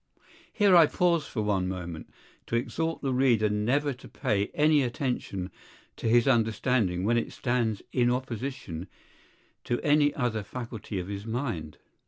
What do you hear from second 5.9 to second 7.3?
to his understanding when